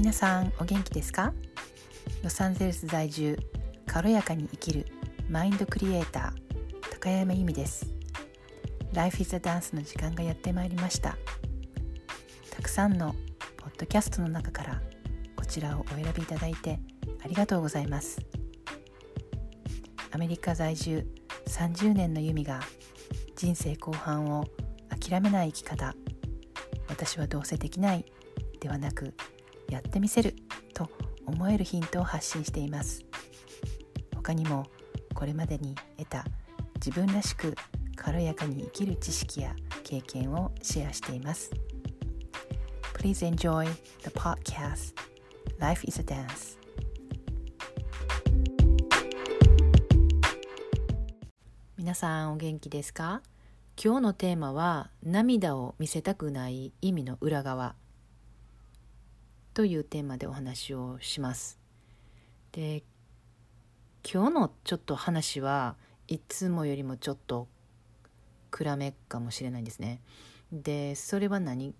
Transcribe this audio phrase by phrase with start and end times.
[0.00, 1.34] 皆さんお元気ですか？
[2.24, 3.38] ロサンゼルス在住
[3.86, 4.86] 軽やかに生きる
[5.28, 7.86] マインドクリエイター高山由美です。
[8.94, 11.18] Life is a Dance の時間がやってまいりました。
[12.50, 13.14] たくさんの
[13.58, 14.80] ポッドキャストの中から
[15.36, 16.80] こちらをお選びいただいて
[17.22, 18.22] ありがとうございます。
[20.12, 21.06] アメリカ在住
[21.46, 22.60] 30年の由美が
[23.36, 24.46] 人生後半を
[24.88, 25.94] 諦めない生き方。
[26.88, 28.06] 私はどうせできない
[28.60, 29.12] ではなく
[29.70, 30.34] やってみせる
[30.74, 30.90] と
[31.26, 33.04] 思えるヒントを発信しています。
[34.14, 34.66] 他にも
[35.14, 36.24] これまでに得た
[36.76, 37.54] 自分らしく
[37.96, 41.50] 軽やかに生きる知識や経験をシェアしています。
[42.94, 43.64] Please enjoy
[44.02, 44.94] the podcast.
[45.58, 46.58] Life is a Dance.
[51.76, 53.22] 皆さんお元気ですか？
[53.82, 57.74] 今日のテーマは涙を見せたくない意味の裏側。
[59.52, 61.58] というテーマでお話をします。
[62.52, 62.82] で
[64.10, 65.76] 今日のちょっと話は
[66.08, 67.48] いつもよりもちょっと
[68.50, 70.00] 暗めかもしれないんですね。
[70.52, 71.74] でそれは何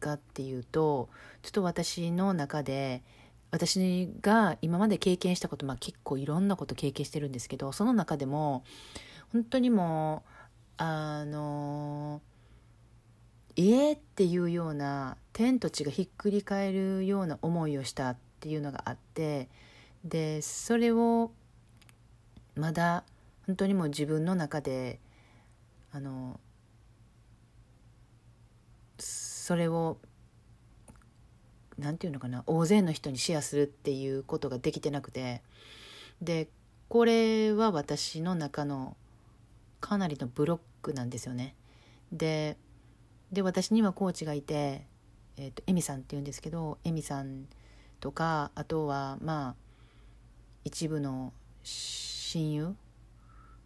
[0.00, 1.08] かっていうと
[1.42, 3.02] ちょっと私の中で
[3.50, 8.64] 私が今まで経験したこと、まあ、結構いろんなこと経験してるんですけどその中でも
[9.32, 10.30] 本当にもう
[10.76, 12.20] あの
[13.56, 19.48] 家っていうような天と地がひっくり返るような思いをしたっていうのがあって
[20.04, 21.30] でそれを
[22.56, 23.04] まだ
[23.46, 24.98] 本当にもう自分の中で
[25.92, 26.40] あの
[28.98, 29.98] それを
[31.78, 35.42] 何て言うのかな大勢の人にシェアするっていうことができてなくて
[36.22, 36.48] で
[36.88, 38.96] これは私の中の
[39.80, 41.54] かなりのブロックなんですよね。
[42.12, 42.56] で
[43.34, 44.86] で私にはコーチがいて、
[45.36, 47.46] えーと、エミさんっていうんですけどエミさん
[48.00, 49.54] とかあとはまあ
[50.64, 52.74] 一部の親友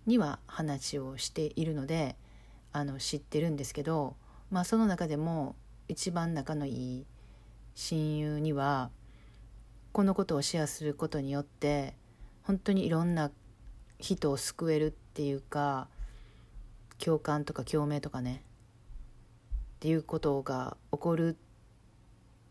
[0.06, 2.16] には話をしているので
[2.72, 4.16] あの知ってるんですけど、
[4.50, 5.54] まあ、その中でも
[5.88, 7.06] 一番仲のいい
[7.74, 8.90] 親友には
[9.92, 11.94] このことをシェアすることによって
[12.42, 13.30] 本当にいろんな
[13.98, 15.88] 人を救えるっていうか
[16.98, 18.42] 共感とか共鳴とかね
[19.78, 21.36] っていうことが起こる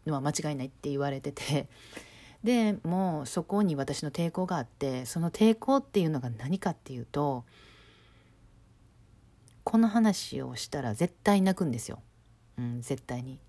[0.05, 1.67] のは間違いないって言われてて。
[2.43, 7.43] でもうそこに私の抵抗があってその抵抗っていうのが何かっていうと
[9.63, 11.99] この話をしたら絶対泣くんですよ、
[12.57, 13.39] うん、絶対に。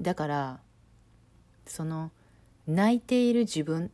[0.00, 0.60] だから
[1.66, 2.12] その
[2.66, 3.90] 泣いている自分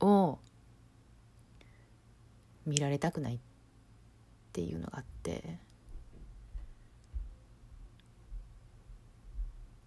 [0.00, 0.38] を
[2.66, 3.38] 見られたくないっ
[4.52, 5.69] ていうのがあって。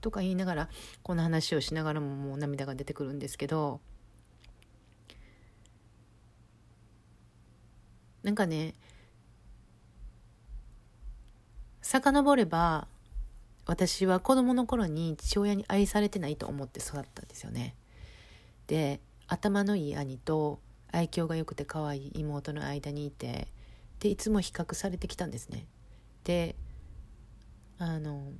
[0.03, 0.69] とか言いながら
[1.01, 3.79] この話をしながらももう涙が出てくるんですけど
[8.21, 8.73] なんかね
[11.81, 12.87] 遡れば
[13.65, 17.75] 私は子供の頃に父親に愛されてないと思って育ったんですよね。
[18.67, 20.59] で頭のいい兄と
[20.91, 23.47] 愛嬌が良くて可愛い妹の間にいて
[23.99, 25.65] でいつも比較されてきたんですね。
[26.25, 26.55] で
[27.77, 28.33] あの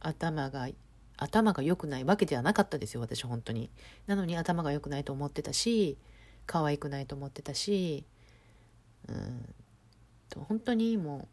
[0.00, 0.68] 頭が
[1.16, 3.70] 頭が良くないわけではなかったですよ私本当に。
[4.06, 5.98] なのに頭が良くないと思ってたし
[6.46, 8.04] 可愛くないと思ってたし
[9.08, 9.54] うん
[10.30, 11.28] と本当にも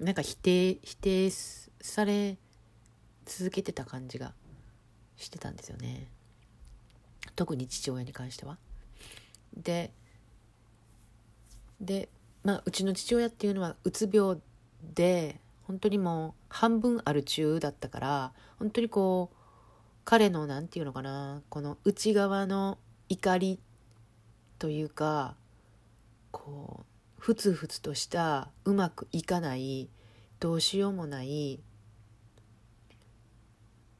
[0.00, 2.36] うなんか否定否定され
[3.26, 4.32] 続けてた感じが
[5.16, 6.08] してたんですよね
[7.36, 8.58] 特に父親に関しては。
[9.56, 9.92] で
[11.80, 12.08] で、
[12.42, 14.38] まあ、うちの父親っていうのはうつ病
[14.94, 19.36] で本当にもう半分ある中だったから本当にこう
[20.04, 23.60] 彼の何て言うのかなこの内側の怒り
[24.58, 25.36] というか
[26.30, 26.84] こう
[27.18, 29.88] ふつふつとしたうまくいかない
[30.40, 31.60] どうしようもない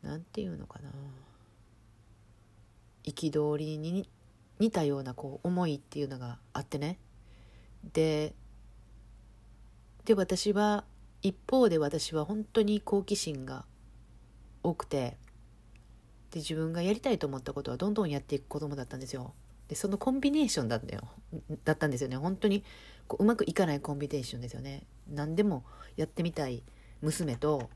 [0.02, 0.90] 何て言うのかな
[3.04, 4.08] 憤りに
[4.58, 6.98] 似たようなこう思いっていうのがあってね。
[7.92, 8.34] で
[10.04, 10.84] で私は
[11.24, 13.64] 一方で私は本当に好奇心が
[14.62, 15.16] 多くて
[16.30, 19.32] で自分がやりたいと思ったことはどんどんやっていく子供だったんですよ。
[19.68, 21.08] でそのコンビネーションだったよ。
[21.64, 22.18] だったんですよね。
[22.18, 22.62] 本当に
[23.08, 24.82] こううまくいかないコンビネーションですよね。
[25.10, 25.64] 何でも
[25.96, 26.62] やってみたい
[27.00, 27.70] 娘と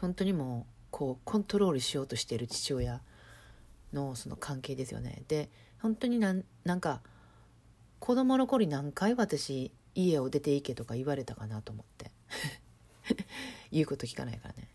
[0.00, 3.00] 本当にもうこうコントロールしようとしている父親
[3.92, 5.22] のその関係ですよね。
[5.28, 5.48] で
[5.78, 7.02] 本当になんなんか
[8.00, 12.10] 子供の頃に何回私家を出ていけとか言われたかなと思って。
[13.70, 14.68] 言うこと聞かないからね。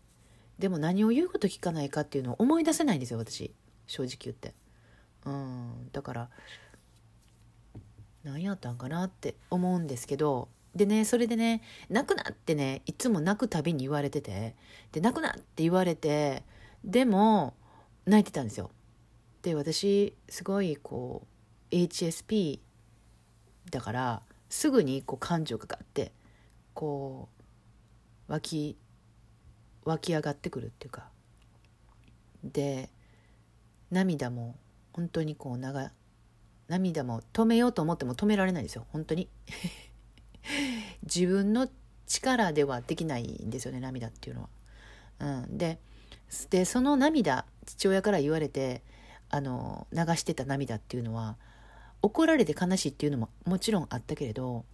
[0.58, 3.54] でも何を言うこと聞かないかっていうのを思い出せないんですよ私。
[3.86, 4.54] 正直言って。
[5.24, 5.90] うん。
[5.92, 6.30] だから
[8.24, 10.48] 何やったんかなって思うんですけど。
[10.74, 14.54] でねそれでね泣くなってねいつも泣くたびに言われてて。
[14.92, 16.42] で泣くなって言われて
[16.84, 17.54] でも
[18.04, 18.70] 泣いてたんですよ。
[19.42, 21.26] で私すごいこ
[21.70, 22.60] う HSP
[23.70, 26.12] だからすぐにこう感情がガッて
[26.74, 27.28] こ
[28.28, 28.76] う湧き
[29.84, 31.08] 湧き上がってくるっていうか。
[32.44, 32.90] で
[33.90, 34.56] 涙も
[34.92, 35.90] 本当にこう長
[36.68, 38.86] 涙も止めようと思っても止められないですよ。
[38.92, 39.28] 本当に。
[41.02, 41.68] 自分の
[42.06, 44.48] 力ではできないんですよね涙っていうのは。
[45.18, 45.78] うん、で
[46.50, 48.82] でその涙父親から言われて
[49.28, 51.36] あの流してた涙っていうのは
[52.02, 54.64] 怒られて悲しいっていうのももちろんあったけれど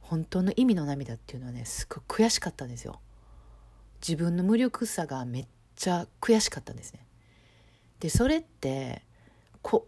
[0.00, 3.00] 本当の意味の涙っていうのはねすごく悔しかったんですよ。
[4.06, 5.46] 自分の無力さがめっ
[5.76, 7.06] ちゃ悔しかったんですね。
[8.00, 9.02] でそれって
[9.62, 9.86] こ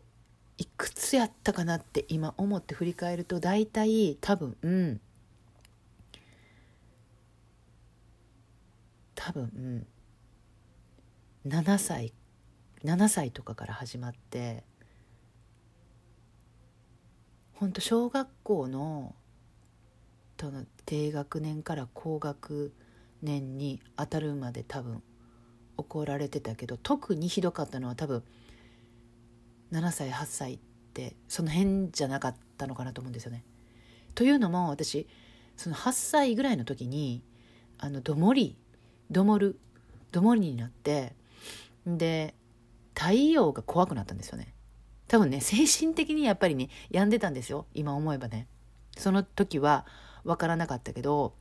[0.58, 5.00] いくつやったかなって今思って振り返ると大体多分うん
[9.14, 9.87] 多分、
[11.44, 12.12] うん、7歳
[12.84, 14.64] 7歳とかから始まって
[17.62, 19.14] ほんと小学校の
[20.37, 22.75] との低学年から高学
[23.23, 25.00] 年に当たるまで多分
[25.76, 28.25] 怒られてたけど特にひどかったのは多分
[29.70, 30.59] 7歳8歳っ
[30.93, 33.44] てその辺じゃなかったのかなと思うんですよね。
[34.17, 35.06] というのも私
[35.56, 37.23] その8歳ぐらいの時に
[37.79, 38.59] あのどもり
[39.09, 39.56] どもる
[40.11, 41.14] どもりになって
[41.87, 42.35] で
[42.93, 44.53] 太陽が怖くなったんですよね。
[45.12, 48.47] 多分ね精神的にやっぱりね病んでたんですよ今思えばね。
[48.97, 49.85] その時は
[50.25, 51.35] 分からなかったけど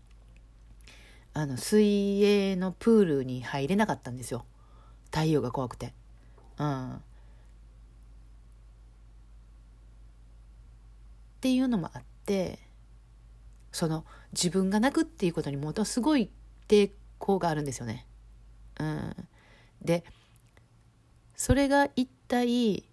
[1.33, 4.45] あの水泳のプールに入れなかったんですよ
[5.05, 5.93] 太陽が怖くて。
[6.57, 6.99] うんっ
[11.39, 12.59] ていうのもあって
[13.71, 14.03] その
[14.33, 16.29] 自分が泣くっていうことにものすごい
[16.67, 18.05] 抵抗があるんですよね。
[18.81, 19.15] うん、
[19.81, 20.03] で
[21.37, 22.90] それが一体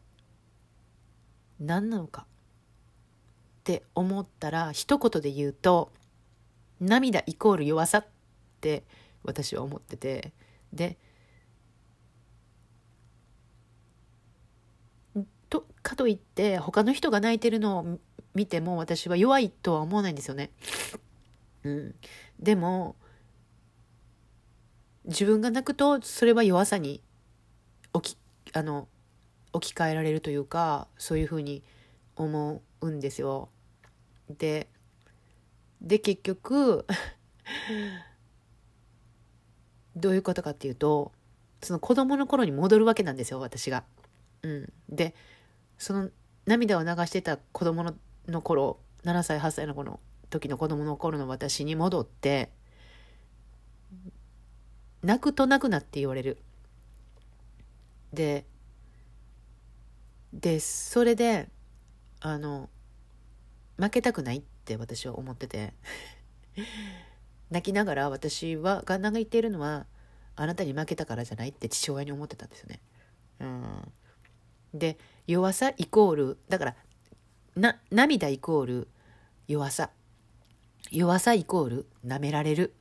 [1.60, 2.24] 何なのかっ
[3.64, 5.90] て思ったら一言で言うと
[6.80, 8.06] 涙イコール弱さっ
[8.60, 8.84] て
[9.24, 10.32] 私は思ってて
[10.72, 10.96] で
[15.50, 17.98] とかといって他の人が泣いてるのを
[18.34, 20.50] 見ても私は弱いとは思わないんですよね。
[21.64, 21.94] うん、
[22.38, 22.94] でも
[25.06, 27.00] 自分が泣くとそれは弱さに
[27.92, 28.18] 置き
[28.52, 28.86] あの
[29.52, 31.62] 置き換えられるというかそういうふうに
[32.16, 33.48] 思うんですよ。
[34.30, 34.68] で
[35.80, 36.86] で結局
[39.96, 41.12] どういうことかっていうと
[41.62, 43.84] その子供の頃に戻るわけなんですよ私が。
[44.42, 45.14] うん、で
[45.78, 46.10] その
[46.46, 47.94] 涙を流してた子供の
[48.26, 52.50] の頃7歳8歳の子の時の子供の頃の私に戻って
[55.02, 56.38] 泣くと泣くなって言われる。
[58.12, 58.46] で
[60.32, 61.48] でそれで
[62.20, 62.68] あの
[63.76, 65.72] 負けたくないって私は思ってて。
[67.50, 69.86] 泣きながら私はが泣いているのは
[70.36, 72.80] あなたに負けたからじゃないって父親に思ってたんですよね。
[73.40, 73.92] うん、
[74.74, 76.76] で弱さイコールだから
[77.56, 78.88] な涙イコール
[79.46, 79.90] 弱さ。
[80.90, 82.74] 弱さイコール舐められる。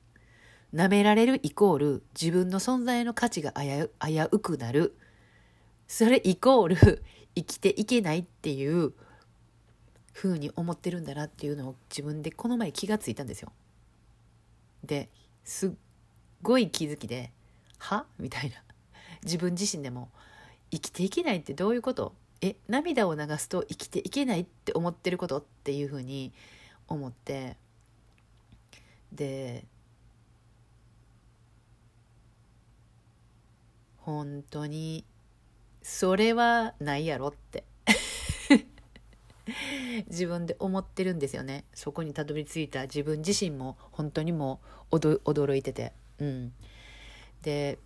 [0.74, 4.98] 舐められるイコール自分の存在の価値が危う危うくなる。
[5.88, 7.04] それイコール
[7.38, 8.94] 生きていけないっていう
[10.12, 13.51] ふうに思ってるんだなっていうのを自分でこの前気がついたんですよ。
[14.84, 15.10] で
[15.44, 15.72] すっ
[16.41, 17.32] ごい気づきで
[17.77, 18.56] 「は?」みたいな
[19.24, 20.10] 自分自身でも
[20.72, 22.15] 生きていけないってどういうこと？
[22.41, 26.34] え涙を流すと生きていけないって思ってることっていうふうに
[26.88, 27.56] 思って
[29.12, 29.65] で
[33.98, 35.03] 本当に
[35.81, 37.65] それはないやろって。
[40.07, 41.65] 自分で思ってるんですよね。
[41.74, 42.84] そこにたどり着いた。
[42.84, 44.60] 自分自身も本当にも
[44.91, 45.93] う驚いてて。
[46.19, 46.53] うん。
[47.41, 47.79] で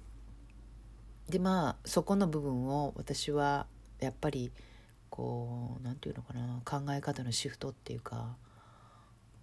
[1.30, 3.68] でまあそこの部分を私は
[4.00, 4.52] やっぱり
[5.10, 6.62] こう何て言うのかな。
[6.66, 8.36] 考え方のシフトっていうか、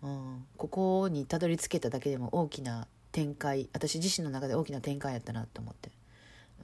[0.02, 3.68] うん、ここにたどり着けただけでも大きな展開。
[3.72, 5.90] 私自身の中で大きな展開やったなと思って。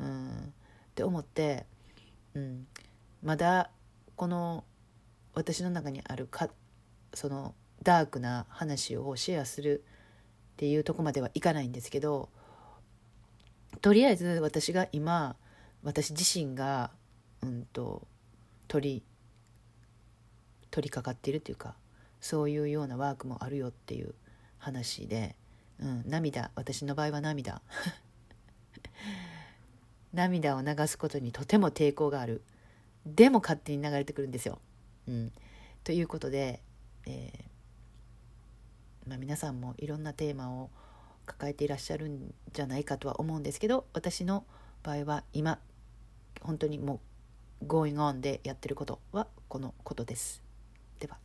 [0.00, 1.66] うん、って思って、
[2.34, 2.66] うん、
[3.22, 3.70] まだ
[4.16, 4.64] この
[5.34, 6.48] 私の中にあるか
[7.12, 9.84] そのダークな話をシェアする
[10.54, 12.28] っていうとこまではいかないんですけど
[13.80, 15.36] とりあえず私が今
[15.82, 16.90] 私自身が
[17.42, 18.06] うんと
[18.68, 19.02] 取り
[20.70, 21.74] 取り掛かっているというか
[22.20, 24.14] そういうようなワークもあるよっていう
[24.58, 25.36] 話で、
[25.78, 27.60] うん、涙私の場合は涙。
[30.14, 32.42] 涙を流すことにとても抵抗がある
[33.04, 34.59] でも勝手に流れてくるんですよ。
[35.06, 35.33] うん、
[35.83, 36.62] ということで、
[37.06, 40.71] えー、まあ、皆さんもいろんなテーマを
[41.26, 44.44] 抱えていらっしゃるんじゃないかとは思うんですけど私の
[44.83, 45.59] 場合は今
[46.40, 47.00] 本当にも
[47.62, 50.42] う going on でやってることはこのことです。
[50.99, 51.18] では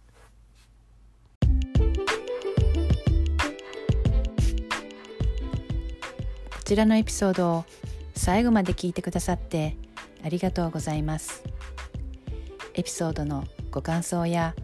[6.52, 7.66] こちらのエピソードを
[8.20, 9.78] 最後まで聞いてくださって
[10.26, 11.42] ありがとうございます。
[12.74, 14.56] エピソードのご感想や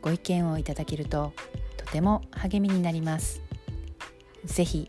[0.00, 1.32] ご意見をいただけると
[1.76, 3.42] とても励みになります。
[4.44, 4.88] ぜひ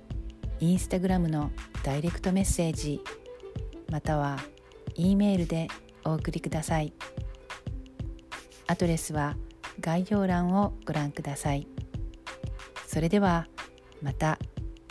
[0.59, 1.51] インスタグラムの
[1.83, 3.01] ダイレクトメッセージ
[3.89, 4.37] または
[4.93, 5.67] E メールで
[6.05, 6.93] お送りください。
[8.67, 9.35] アドレスは
[9.79, 11.67] 概要欄をご覧ください。
[12.85, 13.47] それでは
[14.03, 14.37] また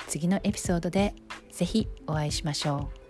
[0.09, 1.14] 次のエピソードで
[1.52, 3.02] ぜひお会いしましょう。